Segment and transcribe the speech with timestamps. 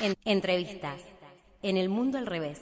[0.00, 1.00] En- entrevistas.
[1.62, 2.60] En el mundo al revés.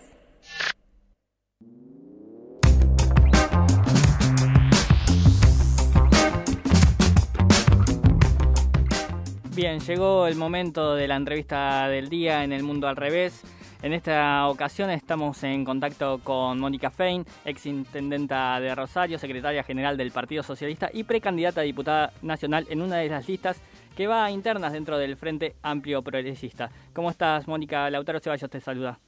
[9.55, 13.43] Bien, llegó el momento de la entrevista del día en el mundo al revés.
[13.83, 19.97] En esta ocasión estamos en contacto con Mónica Fein, ex intendenta de Rosario, secretaria general
[19.97, 23.61] del Partido Socialista y precandidata a diputada nacional en una de las listas
[23.97, 26.71] que va a internas dentro del Frente Amplio Progresista.
[26.95, 27.89] ¿Cómo estás, Mónica?
[27.91, 28.99] Lautaro Ceballos te saluda.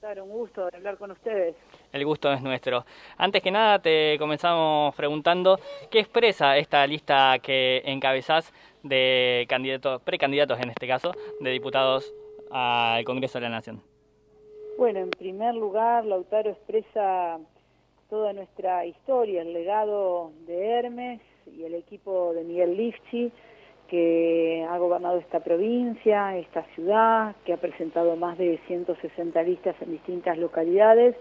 [0.00, 1.54] Claro, un gusto de hablar con ustedes.
[1.92, 2.86] El gusto es nuestro.
[3.18, 5.60] Antes que nada, te comenzamos preguntando
[5.90, 8.50] qué expresa esta lista que encabezás
[8.82, 12.14] de candidatos, precandidatos en este caso, de diputados
[12.50, 13.82] al Congreso de la Nación.
[14.78, 17.38] Bueno, en primer lugar, Lautaro expresa
[18.08, 23.30] toda nuestra historia, el legado de Hermes y el equipo de Miguel Lifchi,
[23.90, 29.90] que ha gobernado esta provincia, esta ciudad, que ha presentado más de 160 listas en
[29.90, 31.16] distintas localidades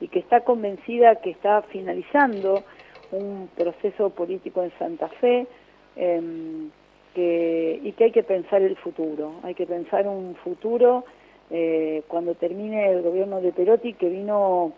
[0.00, 2.62] y que está convencida que está finalizando
[3.10, 5.48] un proceso político en Santa Fe
[5.96, 6.70] em,
[7.12, 11.04] que, y que hay que pensar el futuro, hay que pensar un futuro
[11.50, 14.72] eh, cuando termine el gobierno de Perotti que vino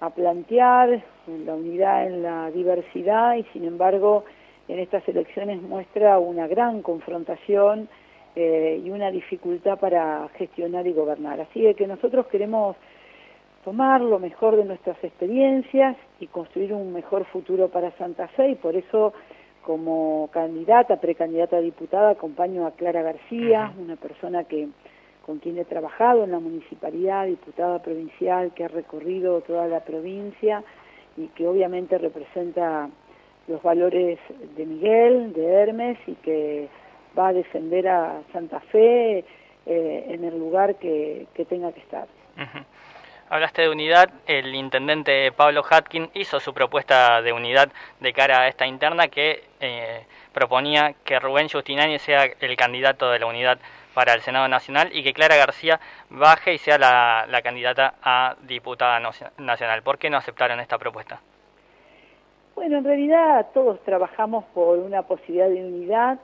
[0.00, 1.04] a plantear
[1.44, 4.24] la unidad en la diversidad y sin embargo
[4.68, 7.88] en estas elecciones muestra una gran confrontación
[8.34, 11.40] eh, y una dificultad para gestionar y gobernar.
[11.40, 12.76] Así de que nosotros queremos
[13.64, 18.54] tomar lo mejor de nuestras experiencias y construir un mejor futuro para Santa Fe y
[18.54, 19.12] por eso
[19.62, 24.68] como candidata, precandidata a diputada, acompaño a Clara García, una persona que
[25.26, 30.62] con quien he trabajado en la municipalidad, diputada provincial, que ha recorrido toda la provincia
[31.16, 32.88] y que obviamente representa
[33.48, 34.18] los valores
[34.56, 36.68] de Miguel, de Hermes y que
[37.18, 39.24] va a defender a Santa Fe
[39.66, 42.06] eh, en el lugar que, que tenga que estar.
[42.36, 42.64] Ujú.
[43.28, 48.48] Hablaste de unidad, el intendente Pablo Hatkin hizo su propuesta de unidad de cara a
[48.48, 53.58] esta interna que eh, proponía que Rubén Justinani sea el candidato de la unidad
[53.94, 55.80] para el Senado Nacional y que Clara García
[56.10, 59.82] baje y sea la, candidata a diputada nacio- nacional.
[59.82, 61.20] ¿Por qué no aceptaron esta propuesta?
[62.56, 66.18] Bueno, en realidad todos trabajamos por una posibilidad de unidad,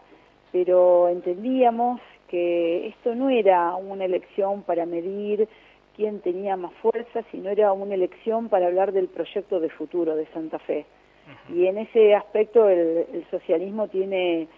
[0.50, 5.47] pero entendíamos que esto no era una elección para medir
[5.94, 10.25] quién tenía más fuerza, sino era una elección para hablar del proyecto de futuro de
[10.32, 10.87] Santa Fe.
[11.54, 14.48] Y en ese aspecto el, el socialismo tiene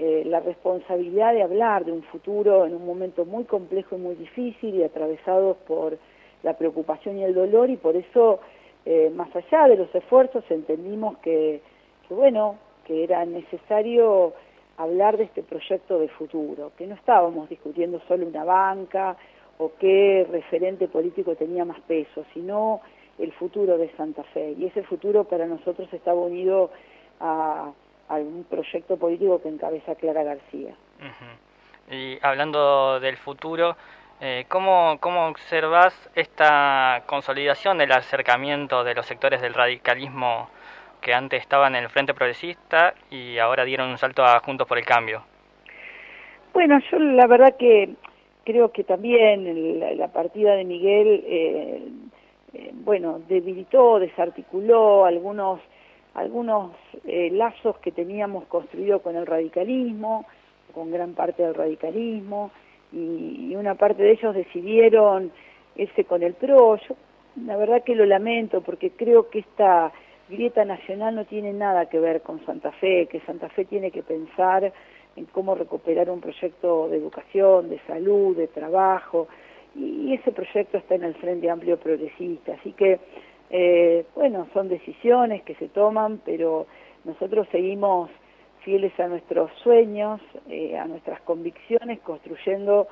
[0.00, 4.16] eh, la responsabilidad de hablar de un futuro en un momento muy complejo y muy
[4.16, 5.96] difícil y atravesados por
[6.42, 8.40] la preocupación y el dolor y por eso
[8.84, 11.60] eh, más allá de los esfuerzos entendimos que,
[12.08, 14.32] que bueno que era necesario
[14.76, 19.16] hablar de este proyecto de futuro que no estábamos discutiendo solo una banca
[19.58, 22.80] o qué referente político tenía más peso sino
[23.18, 26.70] el futuro de Santa Fe y ese futuro para nosotros estaba unido
[27.20, 27.70] a,
[28.10, 30.74] a un proyecto político que encabeza Clara García.
[31.90, 33.76] Y hablando del futuro,
[34.20, 40.48] eh, ¿cómo, ¿cómo observas esta consolidación del acercamiento de los sectores del radicalismo
[41.00, 44.78] que antes estaban en el Frente Progresista y ahora dieron un salto a Juntos por
[44.78, 45.22] el Cambio?
[46.52, 47.90] Bueno, yo la verdad que
[48.44, 51.82] creo que también el- la partida de Miguel, eh,
[52.54, 55.60] eh, bueno, debilitó, desarticuló algunos
[56.12, 56.72] algunos
[57.04, 60.26] eh, lazos que teníamos construido con el radicalismo,
[60.74, 62.50] con gran parte del radicalismo,
[62.92, 65.30] y, una parte de ellos decidieron
[65.76, 66.76] irse con el PRO.
[66.76, 66.96] Yo
[67.44, 69.92] la verdad que lo lamento porque creo que esta
[70.28, 74.02] grieta nacional no tiene nada que ver con Santa Fe, que Santa Fe tiene que
[74.02, 74.72] pensar
[75.16, 79.28] en cómo recuperar un proyecto de educación, de salud, de trabajo,
[79.74, 82.54] y ese proyecto está en el Frente Amplio Progresista.
[82.54, 82.98] Así que,
[83.50, 86.66] eh, bueno, son decisiones que se toman, pero
[87.04, 88.10] nosotros seguimos
[88.64, 92.88] fieles a nuestros sueños, eh, a nuestras convicciones, construyendo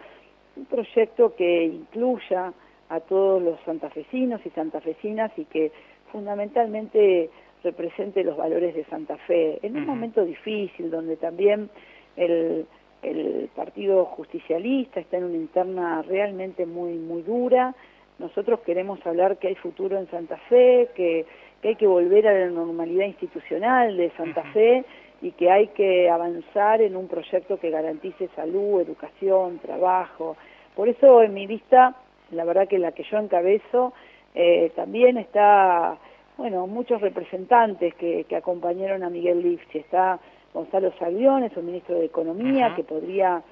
[0.57, 2.53] un proyecto que incluya
[2.89, 5.71] a todos los santafesinos y santafesinas y que
[6.11, 7.31] fundamentalmente
[7.63, 11.69] represente los valores de Santa Fe en un momento difícil donde también
[12.17, 12.67] el,
[13.03, 17.75] el Partido Justicialista está en una interna realmente muy muy dura.
[18.19, 21.25] Nosotros queremos hablar que hay futuro en Santa Fe, que,
[21.63, 24.43] que hay que volver a la normalidad institucional de Santa.
[24.53, 24.85] Fe
[25.21, 30.37] y que hay que avanzar en un proyecto que garantice salud, educación, trabajo.
[30.77, 31.95] Por eso en mi vista,
[32.31, 33.93] la verdad que la que yo encabezo,
[34.35, 35.97] eh, también está,
[36.37, 39.79] bueno, muchos representantes que, que acompañaron a Miguel Lifchi.
[39.79, 40.21] Está
[40.55, 43.43] Gonzalo Salviones, un ministro de Economía, que podría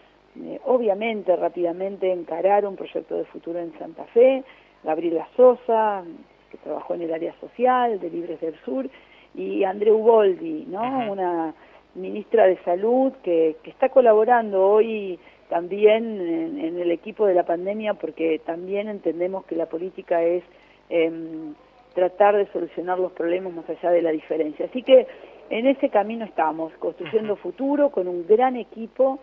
[0.44, 4.44] eh, obviamente rápidamente encarar un proyecto de futuro en Santa Fe,
[4.84, 6.04] Gabriela Sosa,
[6.50, 8.88] que trabajó en el área social de Libres del Sur,
[9.36, 11.12] y Andreu Boldi, ¿no?
[11.12, 11.54] Una
[11.94, 15.18] ministra de Salud que, que está colaborando hoy
[15.48, 20.42] también en, el equipo de la pandemia porque también entendemos que la política es
[20.88, 21.54] em,
[21.94, 24.66] tratar de solucionar los problemas más allá de la diferencia.
[24.66, 25.06] Así que
[25.50, 29.20] en ese camino estamos, construyendo futuro con un gran equipo,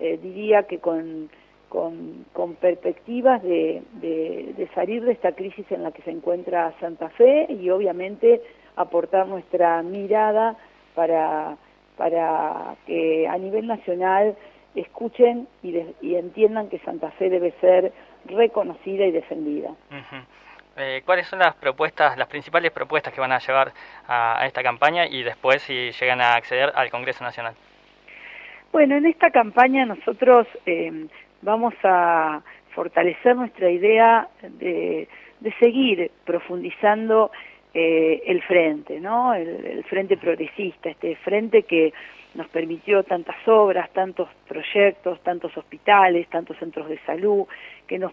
[0.00, 1.28] eh, diría que con,
[1.68, 7.46] con, perspectivas de, de, salir de esta crisis en la que se encuentra Santa Fe
[7.50, 8.40] y obviamente
[8.76, 10.56] aportar nuestra mirada
[10.94, 11.56] para,
[11.96, 14.36] para que a nivel nacional
[14.74, 17.92] escuchen y, y entiendan que Santa Fe debe ser
[18.26, 19.70] reconocida y defendida.
[20.76, 23.72] Eh, ¿Cuáles son las propuestas, las principales propuestas que van a llevar
[24.06, 27.54] a, esta campaña y después si llegan a acceder al Congreso Nacional?
[28.72, 31.06] Bueno, en esta campaña nosotros eh,
[31.40, 32.42] vamos a
[32.74, 35.08] fortalecer nuestra idea de,
[35.60, 37.30] seguir profundizando
[37.78, 39.34] eh, el frente, ¿no?
[39.34, 41.92] el, frente progresista, este frente que
[42.34, 47.44] nos permitió tantas obras, tantos proyectos, tantos hospitales, tantos centros de salud,
[47.86, 48.12] que nos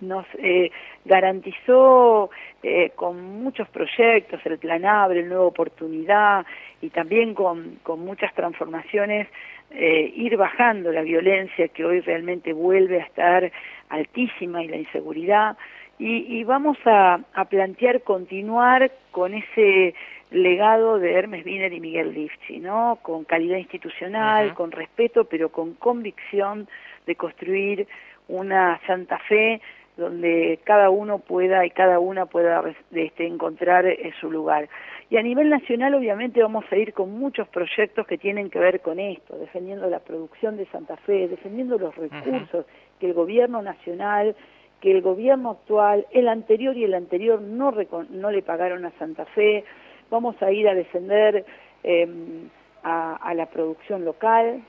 [0.00, 0.70] nos eh,
[1.04, 2.30] garantizó
[2.62, 6.44] eh, con muchos proyectos, el Plan Abre, el Nueva Oportunidad
[6.80, 9.28] y también con, con muchas transformaciones,
[9.70, 13.52] eh, ir bajando la violencia que hoy realmente vuelve a estar
[13.88, 15.56] altísima y la inseguridad.
[16.02, 19.94] Y, y vamos a, a plantear continuar con ese
[20.32, 22.98] legado de Hermes Wiener y Miguel Lifchi, ¿no?
[23.02, 26.66] Con calidad institucional, con respeto, pero con convicción
[27.06, 27.86] de construir
[28.26, 29.60] una Santa Fe
[29.96, 34.68] donde cada uno pueda y cada una pueda este, encontrar eh, su lugar.
[35.08, 38.80] Y a nivel nacional obviamente vamos a ir con muchos proyectos que tienen que ver
[38.80, 42.66] con esto, defendiendo la producción de Santa Fe, defendiendo los recursos
[42.98, 44.34] que el gobierno nacional,
[44.82, 47.72] que el gobierno actual, el anterior y el anterior no,
[48.10, 49.64] no le pagaron a Santa Fe,
[50.10, 51.46] vamos a ir a defender
[51.84, 52.50] em,
[52.82, 54.60] a, la producción local,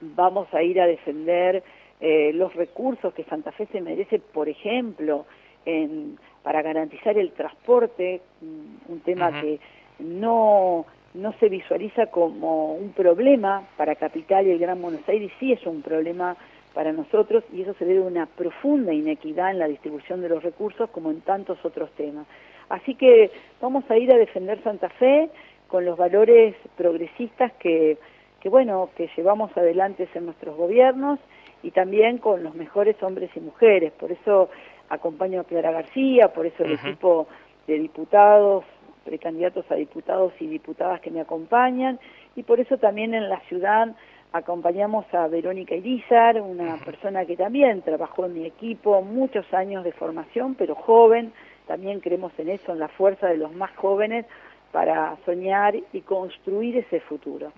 [0.00, 1.62] vamos a ir a defender
[2.00, 5.26] eh, los recursos que Santa Fe se merece, por ejemplo,
[5.66, 9.60] en, para garantizar el transporte, mm, un tema que
[9.98, 15.52] no, no se visualiza como un problema para Capital y el Gran Buenos Aires, sí
[15.52, 16.34] es un problema
[16.74, 20.42] para nosotros y eso se debe a una profunda inequidad en la distribución de los
[20.42, 22.26] recursos como en tantos otros temas.
[22.68, 23.30] Así que
[23.60, 25.30] vamos a ir a defender Santa Fe
[25.68, 27.98] con los valores progresistas que,
[28.40, 31.18] que bueno, que llevamos adelante en nuestros gobiernos
[31.62, 33.92] y también con los mejores hombres y mujeres.
[33.92, 34.48] Por eso
[34.88, 37.26] acompaño a Clara García, por eso el equipo
[37.66, 38.64] de diputados,
[39.04, 41.98] precandidatos a diputados y diputadas que me acompañan,
[42.36, 43.94] y por eso también en la ciudad
[44.32, 49.92] acompañamos a Verónica Irizar, una persona que también trabajó en mi equipo, muchos años de
[49.92, 51.32] formación, pero joven,
[51.66, 54.26] también creemos en eso, en la fuerza de los más jóvenes
[54.72, 57.52] para soñar y construir ese futuro.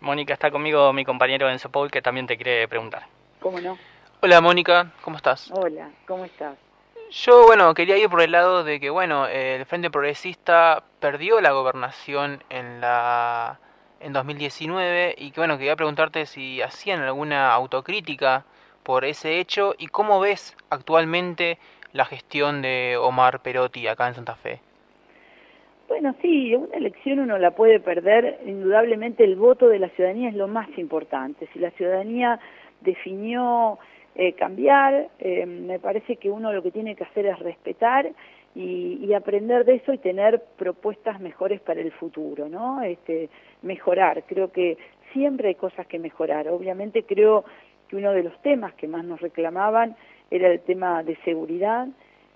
[0.00, 3.02] Mónica, está conmigo mi compañero Enzo Paul que también te quiere preguntar.
[3.40, 3.76] ¿Cómo no?
[4.22, 5.50] Hola Mónica, ¿cómo estás?
[5.52, 6.56] Hola, ¿cómo estás?
[7.10, 11.52] Yo, bueno, quería ir por el lado de que, bueno, el Frente Progresista perdió la
[11.52, 13.60] gobernación en la
[14.00, 18.44] en 2019 y que, bueno, quería preguntarte si hacían alguna autocrítica
[18.82, 21.58] por ese hecho y cómo ves actualmente
[21.92, 24.60] la gestión de Omar Perotti acá en Santa Fe?
[25.88, 30.34] Bueno, sí, una elección uno la puede perder, indudablemente el voto de la ciudadanía es
[30.34, 31.48] lo más importante.
[31.52, 32.40] Si la ciudadanía
[32.80, 33.78] definió
[34.16, 38.10] eh, cambiar, eh, me parece que uno lo que tiene que hacer es respetar
[38.54, 42.82] y, y, aprender de eso y tener propuestas mejores para el futuro, ¿no?
[42.82, 43.28] Este,
[43.62, 44.78] mejorar, creo que
[45.12, 46.48] siempre hay cosas que mejorar.
[46.48, 47.44] Obviamente creo
[47.88, 49.94] que uno de los temas que más nos reclamaban
[50.30, 51.86] era el tema de seguridad,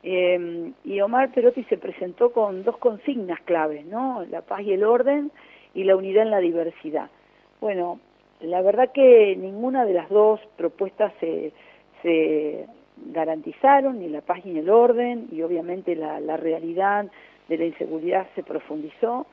[0.03, 4.25] eh, y Omar Perotti se presentó con dos consignas claves, ¿no?
[4.31, 5.31] La paz y el orden
[5.75, 7.11] y la unidad en la diversidad.
[7.61, 8.01] Bueno,
[8.43, 11.53] la verdad que ninguna de las dos propuestas se,
[12.03, 12.67] se
[13.13, 17.07] garantizaron, ni la paz ni el orden, y obviamente la, la realidad
[17.49, 19.27] de la inseguridad se profundizó,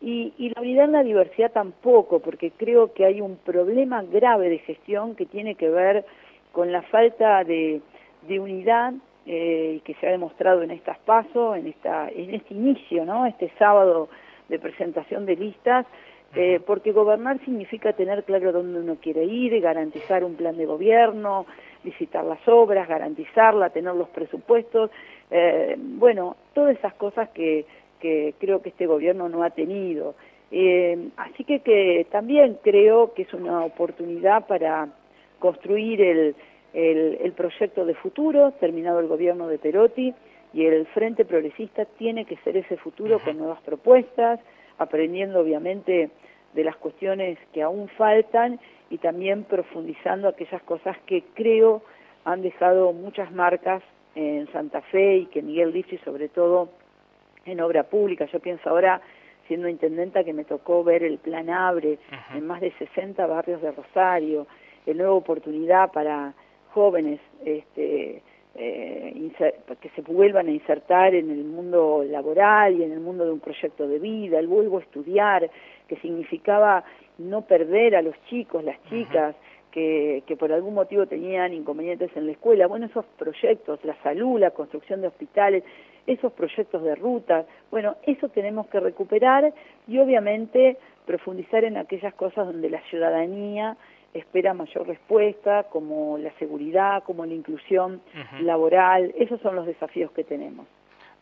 [0.00, 4.50] y, y la unidad en la diversidad tampoco, porque creo que hay un problema grave
[4.50, 6.04] de gestión que tiene que ver
[6.52, 7.80] con la falta de
[8.28, 8.94] de unidad
[9.26, 13.26] eh, que se ha demostrado en estas pasos, en, esta, en este inicio, ¿no?
[13.26, 14.08] este sábado
[14.48, 15.86] de presentación de listas,
[16.36, 21.46] eh, porque gobernar significa tener claro dónde uno quiere ir, garantizar un plan de gobierno,
[21.82, 24.90] visitar las obras, garantizarla, tener los presupuestos,
[25.30, 27.66] eh, bueno, todas esas cosas que,
[28.00, 30.14] que creo que este gobierno no ha tenido.
[30.50, 34.88] Eh, así que, que también creo que es una oportunidad para
[35.38, 36.36] construir el,
[36.72, 40.14] el, proyecto de futuro, terminado el gobierno de Perotti,
[40.52, 44.40] y el Frente Progresista tiene que ser ese futuro con nuevas propuestas,
[44.78, 46.10] aprendiendo obviamente
[46.52, 51.82] de las cuestiones que aún faltan y también profundizando aquellas cosas que creo
[52.24, 53.82] han dejado muchas marcas
[54.14, 56.70] en Santa Fe y que Miguel Lichi sobre todo
[57.44, 58.26] en obra pública.
[58.26, 59.00] Yo pienso ahora,
[59.48, 61.98] siendo intendenta, que me tocó ver el plan Abre
[62.34, 64.46] en más de 60 barrios de Rosario,
[64.86, 66.34] el nueva oportunidad para
[66.72, 68.22] jóvenes este,
[68.56, 69.30] eh,
[69.80, 73.40] que se vuelvan a insertar en el mundo laboral y en el mundo de un
[73.40, 75.50] proyecto de vida, el vuelvo a estudiar,
[75.88, 76.84] que significaba
[77.18, 79.34] no perder a los chicos, las chicas,
[79.70, 82.68] que, que, por algún motivo tenían inconvenientes en la escuela.
[82.68, 85.64] Bueno, esos proyectos, la salud, la construcción de hospitales,
[86.06, 89.52] esos proyectos de ruta, bueno, eso tenemos que recuperar
[89.88, 93.76] y obviamente profundizar en aquellas cosas donde la ciudadanía
[94.14, 98.00] espera mayor respuesta, como la seguridad, como la inclusión
[98.40, 99.12] laboral.
[99.18, 100.66] Esos son los desafíos que tenemos.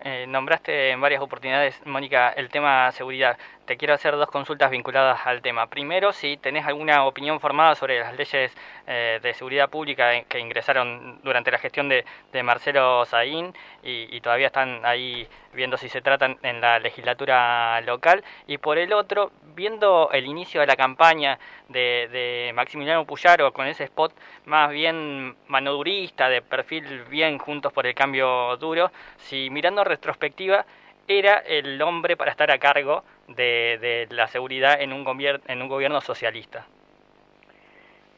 [0.05, 3.39] Eh, nombraste en varias oportunidades, Mónica, el tema seguridad.
[3.79, 5.69] Quiero hacer dos consultas vinculadas al tema.
[5.69, 8.53] Primero, si tenés alguna opinión formada sobre las leyes
[8.87, 12.05] eh, de seguridad pública que ingresaron durante la gestión de,
[12.43, 18.25] Marcelo Saín y, todavía están ahí viendo si se tratan en la legislatura local.
[18.47, 21.39] Y por el otro, viendo el inicio de la campaña
[21.69, 24.13] de, de Maximiliano Puyaro con ese spot
[24.47, 30.67] más bien manodurista, de perfil bien juntos por el cambio duro, si mirando retrospectiva
[31.09, 35.07] era el hombre para estar a cargo de, la seguridad en un,
[35.47, 36.67] en un gobierno socialista.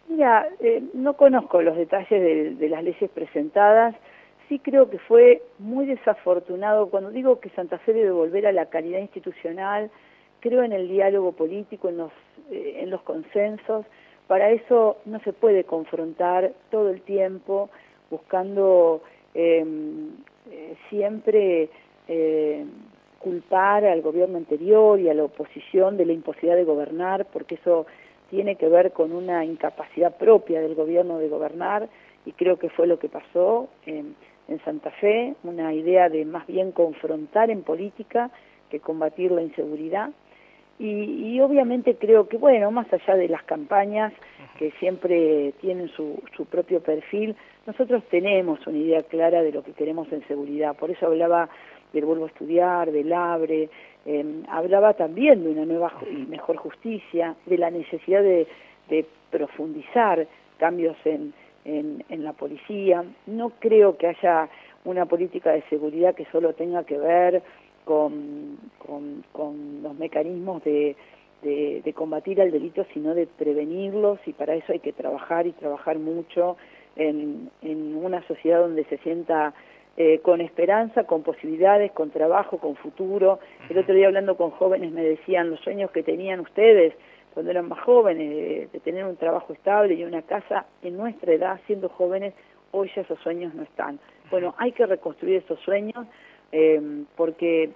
[0.09, 3.95] Mira, eh, no conozco los detalles de, las leyes presentadas,
[4.49, 8.67] sí creo que fue muy desafortunado, cuando digo que Santa Fe debe volver a la
[8.67, 9.91] calidad institucional,
[10.41, 12.13] creo en el diálogo político, en los,
[12.51, 13.87] eh, en los consensos,
[14.27, 17.71] para eso no se puede confrontar todo el tiempo
[18.11, 19.03] buscando
[19.35, 20.13] em,
[20.51, 21.69] eh, siempre
[22.09, 22.65] eh,
[23.25, 27.87] culpar al gobierno anterior y a la oposición de la imposibilidad de gobernar, porque eso
[28.29, 31.89] tiene que ver con una incapacidad propia del gobierno de gobernar,
[32.27, 34.15] y creo que fue lo que pasó en,
[34.63, 38.31] Santa Fe, una idea de más bien confrontar en política
[38.69, 40.11] que combatir la inseguridad.
[40.79, 44.13] Y, obviamente creo que, bueno, más allá de las campañas
[44.59, 47.35] que siempre tienen su, su propio perfil,
[47.67, 50.77] nosotros tenemos una idea clara de lo que queremos en seguridad.
[50.77, 51.49] Por eso hablaba
[51.95, 53.71] del Vuelvo a Estudiar, del Abre,
[54.05, 58.47] em, hablaba también de una nueva y mejor justicia, de la necesidad de,
[59.31, 61.33] profundizar cambios en,
[61.65, 63.05] en, la policía.
[63.27, 64.49] No creo que haya
[64.85, 67.43] una política de seguridad que solo tenga que ver
[67.85, 68.59] con,
[69.83, 70.95] los mecanismos de,
[71.43, 75.99] de, combatir al delito, sino de prevenirlos y para eso hay que trabajar y trabajar
[75.99, 76.57] mucho
[76.95, 79.53] en, en una sociedad donde se sienta
[79.97, 83.39] eh, con esperanza, con posibilidades, con trabajo, con futuro.
[83.69, 86.95] El otro día hablando con jóvenes me decían los sueños que tenían ustedes
[87.33, 91.61] cuando eran más jóvenes, de, tener un trabajo estable y una casa en nuestra edad,
[91.67, 92.33] siendo jóvenes,
[92.71, 93.99] hoy ya esos sueños no están.
[94.31, 96.07] Bueno, hay que reconstruir esos sueños
[96.53, 96.81] eh,
[97.17, 97.71] porque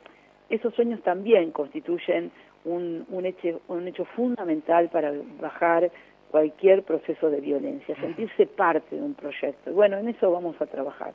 [0.49, 2.31] esos sueños también constituyen
[2.65, 5.91] un, un, hecho, un hecho fundamental para bajar
[6.31, 9.73] cualquier proceso de violencia, sentirse parte de un proyecto.
[9.73, 11.15] Bueno, en eso vamos a trabajar.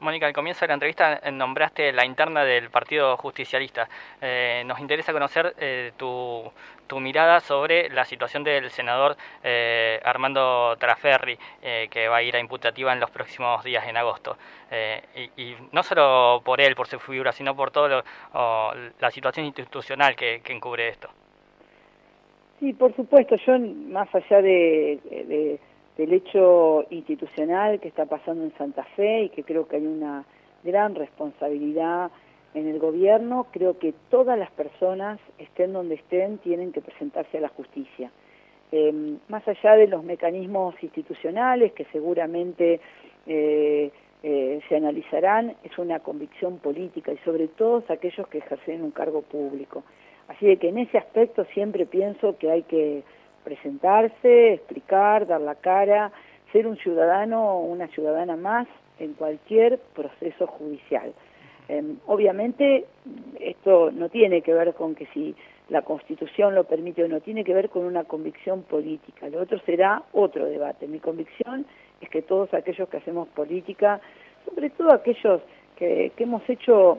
[0.00, 3.86] Mónica, al comienzo de la entrevista eh, nombraste la interna del Partido Justicialista.
[4.20, 6.50] Eh, nos interesa conocer eh, tu,
[6.98, 9.16] mirada sobre la situación del senador
[10.02, 11.38] Armando Traferri,
[11.88, 14.36] que va a ir a imputativa en los próximos días en agosto.
[15.36, 18.02] Y, no solo por él, por su figura, sino por toda
[18.34, 21.08] la situación institucional que, encubre esto.
[22.58, 23.36] Sí, por supuesto.
[23.36, 25.60] Yo, más allá de
[26.00, 30.24] del hecho institucional que está pasando en Santa Fe y que creo que hay una
[30.64, 32.10] gran responsabilidad
[32.54, 37.42] en el gobierno, creo que todas las personas, estén donde estén, tienen que presentarse a
[37.42, 38.10] la justicia.
[38.72, 42.80] Em, más allá de los mecanismos institucionales que seguramente
[43.26, 43.90] eh,
[44.22, 49.20] eh, se analizarán, es una convicción política y sobre todo aquellos que ejercen un cargo
[49.20, 49.84] público.
[50.28, 53.02] Así de que en ese aspecto siempre pienso que hay que
[53.44, 56.12] presentarse, explicar, dar la cara,
[56.52, 58.66] ser un ciudadano o una ciudadana más
[58.98, 61.12] en cualquier proceso judicial.
[61.68, 62.86] Em, obviamente
[63.38, 65.34] esto no tiene que ver con que si
[65.68, 69.28] la Constitución lo permite o no, tiene que ver con una convicción política.
[69.28, 70.88] Lo otro será otro debate.
[70.88, 71.64] Mi convicción
[72.00, 74.00] es que todos aquellos que hacemos política,
[74.44, 75.40] sobre todo aquellos
[75.76, 76.98] que, que hemos hecho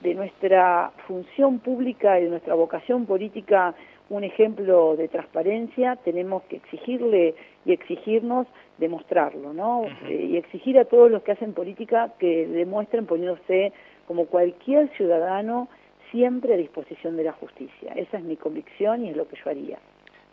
[0.00, 3.74] de nuestra función pública y de nuestra vocación política
[4.10, 7.34] un ejemplo de transparencia, tenemos que exigirle
[7.64, 8.46] y exigirnos
[8.78, 9.84] demostrarlo, ¿no?
[10.06, 13.72] Eh, y exigir a todos los que hacen política que demuestren poniéndose
[14.06, 15.68] como cualquier ciudadano
[16.10, 17.92] siempre a disposición de la justicia.
[17.94, 19.78] Esa es mi convicción y es lo que yo haría.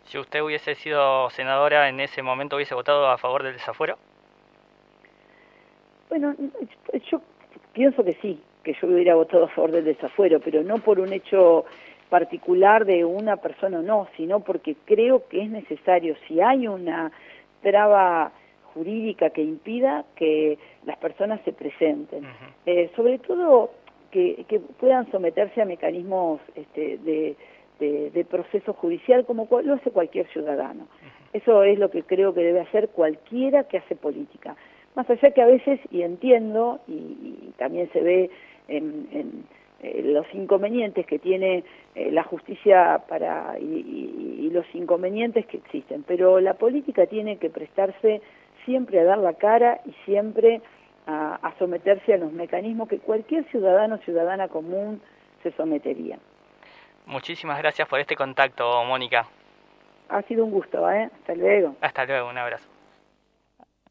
[0.04, 3.98] Si usted hubiese sido senadora en ese momento, ¿hubiese votado a favor del desafuero?
[6.08, 6.34] Bueno,
[7.10, 7.20] yo
[7.72, 11.12] pienso que sí, que yo hubiera votado a favor del desafuero, pero no por un
[11.12, 11.64] hecho
[12.08, 17.12] particular de una persona o no, sino porque creo que es necesario, si hay una
[17.62, 18.32] traba
[18.74, 22.24] jurídica que impida que las personas se presenten,
[22.66, 23.70] eh, sobre todo
[24.10, 27.36] que, puedan someterse a mecanismos este, de,
[27.78, 30.86] de, proceso judicial como lo hace cualquier ciudadano.
[31.32, 34.56] Eso es lo que creo que debe hacer cualquiera que hace política.
[34.94, 38.30] Más allá que a veces, y entiendo, y, también se ve
[38.68, 39.44] en,
[39.82, 41.64] eh, los inconvenientes que tiene
[41.94, 48.22] eh, la justicia para y, los inconvenientes que existen, pero la política tiene que prestarse
[48.64, 50.62] siempre a dar la cara y siempre
[51.06, 55.02] a, a someterse a los mecanismos que cualquier ciudadano o ciudadana común
[55.42, 56.18] se sometería.
[57.04, 59.26] Muchísimas gracias por este contacto, Mónica.
[60.08, 61.10] Ha sido un gusto, ¿eh?
[61.20, 61.76] Hasta luego.
[61.82, 62.75] Hasta luego, un abrazo.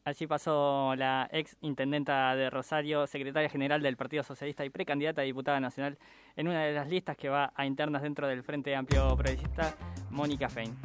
[0.06, 5.24] Así pasó la ex intendenta de Rosario, secretaria general del Partido Socialista y precandidata a
[5.24, 5.98] diputada nacional
[6.36, 9.74] en una de las listas que va a internas dentro del Frente Amplio Progresista,
[10.10, 10.76] Mónica Fein.